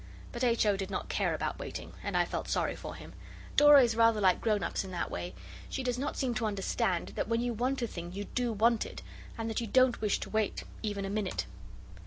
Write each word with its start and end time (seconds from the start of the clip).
But 0.31 0.43
H. 0.43 0.65
O. 0.65 0.75
did 0.75 0.89
not 0.89 1.09
care 1.09 1.35
about 1.35 1.59
waiting, 1.59 1.93
and 2.01 2.17
I 2.17 2.25
felt 2.25 2.47
for 2.47 2.95
him. 2.95 3.13
Dora 3.55 3.83
is 3.83 3.95
rather 3.95 4.19
like 4.19 4.41
grown 4.41 4.63
ups 4.63 4.83
in 4.83 4.89
that 4.89 5.11
way; 5.11 5.35
she 5.69 5.83
does 5.83 5.99
not 5.99 6.17
seem 6.17 6.33
to 6.33 6.47
understand 6.47 7.09
that 7.09 7.27
when 7.27 7.39
you 7.39 7.53
want 7.53 7.83
a 7.83 7.87
thing 7.87 8.11
you 8.11 8.23
do 8.23 8.51
want 8.51 8.83
it, 8.83 9.03
and 9.37 9.47
that 9.47 9.61
you 9.61 9.67
don't 9.67 10.01
wish 10.01 10.19
to 10.21 10.31
wait, 10.31 10.63
even 10.81 11.05
a 11.05 11.09
minute. 11.11 11.45